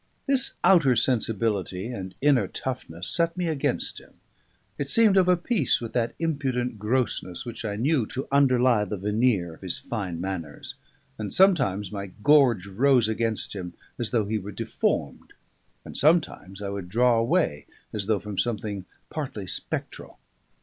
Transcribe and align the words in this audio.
This 0.25 0.53
outer 0.63 0.95
sensibility 0.95 1.89
and 1.89 2.15
inner 2.21 2.47
toughness 2.47 3.07
set 3.07 3.37
me 3.37 3.45
against 3.45 3.99
him; 3.99 4.15
it 4.79 4.89
seemed 4.89 5.15
of 5.15 5.27
a 5.27 5.37
piece 5.37 5.79
with 5.79 5.93
that 5.93 6.15
impudent 6.17 6.79
grossness 6.79 7.45
which 7.45 7.63
I 7.63 7.75
knew 7.75 8.07
to 8.07 8.27
underlie 8.31 8.83
the 8.83 8.97
veneer 8.97 9.53
of 9.53 9.61
his 9.61 9.77
fine 9.77 10.19
manners; 10.19 10.73
and 11.19 11.31
sometimes 11.31 11.91
my 11.91 12.07
gorge 12.23 12.65
rose 12.65 13.07
against 13.07 13.53
him 13.55 13.75
as 13.99 14.09
though 14.09 14.25
he 14.25 14.39
were 14.39 14.51
deformed 14.51 15.33
and 15.85 15.95
sometimes 15.95 16.63
I 16.63 16.69
would 16.69 16.89
draw 16.89 17.19
away 17.19 17.67
as 17.93 18.07
though 18.07 18.17
from 18.19 18.39
something 18.39 18.85
partly 19.11 19.45
spectral. 19.45 20.17